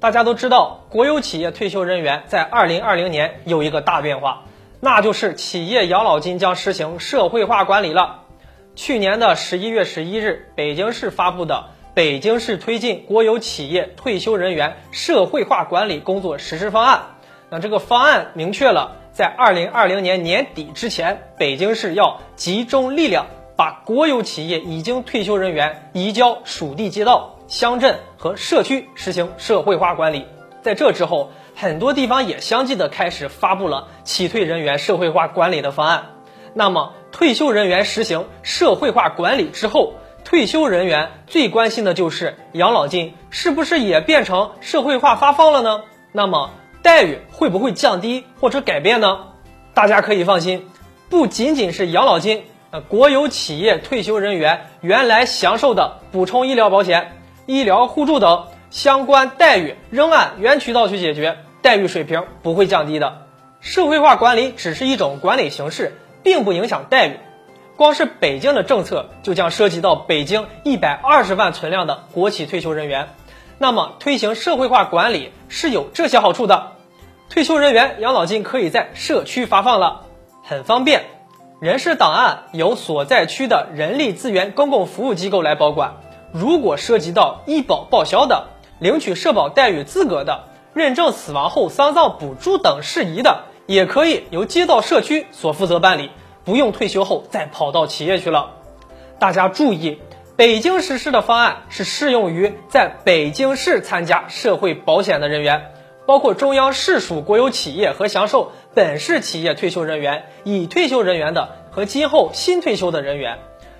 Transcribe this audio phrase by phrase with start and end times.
[0.00, 4.44] 大家都知道，国有企业退休人员在二零二零年有一个大变化，
[4.78, 8.20] 那就是企业养老金将实行社会化管理了。
[8.76, 11.54] 去年的十一月十一日，北京市发布的
[11.94, 16.98] 《北京市推进国有企业退休人员社会化管理工作实施方案》，
[17.50, 23.26] 那这个方案明确了，在二零二零年年底之前，北京市要集中力量，
[23.56, 27.34] 把国有企业已经退休人员移交属地街道。
[27.48, 30.26] 乡镇和社区实行社会化管理，
[30.60, 36.10] 在这之后，很多地方也相继的开始发布了企退人员社会化管理的方案。
[36.52, 45.84] 那么，退休人员实行社会化管理之后，退休人员最关心的就是养老金是不是也变成社会化发放了呢？
[46.12, 46.50] 那么，
[46.82, 49.28] 待遇会不会降低或者改变呢？
[49.72, 50.68] 大家可以放心，
[51.08, 57.14] 不仅仅是养老金，呃，国有企业退休人员原来享受的补充医疗保险。
[57.48, 63.22] 医疗互助等相关待遇仍按原渠道去解决，待遇水平不会降低的。
[63.62, 67.16] 社会化管理只是一种管理形式，并不影响待遇。
[67.74, 73.08] 光是北京的政策就将涉及到北京一百二十万存量的国企退休人员。
[73.56, 76.72] 那么推行社会化管理是有这些好处的：
[77.30, 80.02] 退休人员养老金可以在社区发放了，
[80.44, 81.00] 很方便；
[81.62, 85.94] 人事档案由所在区的人力资源公共服务机构来保管。
[86.32, 88.48] 如果涉及到医保报销的、
[88.78, 96.10] 领取社保待遇资格的、认证死亡后丧葬补助等事宜的，也可以由街道社区所负责办理，
[96.44, 98.50] 不用退休后再跑到企业去了。
[99.18, 99.98] 大家注意，
[100.36, 105.72] 北京实施的方案是适用于在北京市参加社会保险的人员，
[106.06, 113.38] 包括中央市属国有企业和享受本市企业退休人员、已退休人员的和今后新退休的人员。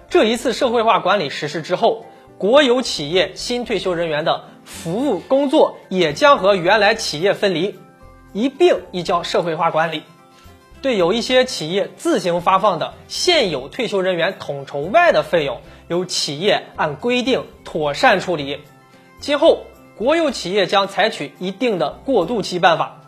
[0.09, 2.07] 这一次社会化管理实施之后。
[2.39, 7.75] 国有企业新退休人员的服务工作也将和原来企业分离，
[8.33, 10.05] 一并移交社会化管理。
[10.81, 18.61] 对有一些企业自行发放的现有退休人员统筹外的费用，由企业按规定妥善处理。
[19.19, 19.65] 今后，
[19.97, 23.01] 国有企业将采取一定的过渡期办法，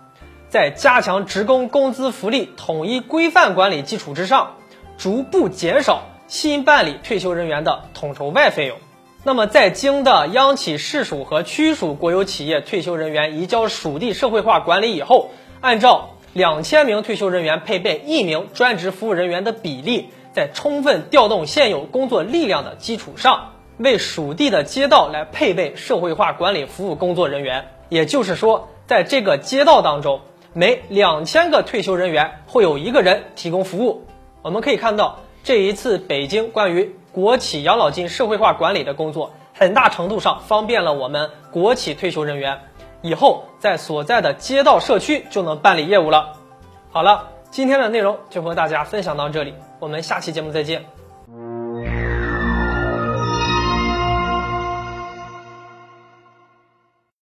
[0.49, 4.57] 在加强职工工资福利统一规范管理基础之上，
[4.99, 8.77] 逐步减少新办理退休人员的统筹外费用。
[9.23, 15.29] 那么，在京的央企、市属和区属国有企业退休人员移交属地社会化管理以后，
[15.61, 27.67] 按照两千名退休人员配备一名专职服务人员的比例，在充分调动现有工作力量的基础上，为属地的街道来配备社会化管理服务工作人员。
[27.91, 30.23] 也就是说，在这个街道当中，
[30.55, 34.07] 每两千个退休人员会有一个人提供服务。
[34.41, 36.95] 我们可以看到，这一次北京关于。
[37.13, 42.61] 国企养老金社会化管理的工作，很大程度上方便了我们国企退休人员，
[43.03, 46.35] 以后在所在的街道社区就能办理业务了。
[46.91, 51.00] 好了，今天的内容就和大家分享到这里，我们下期节目再见。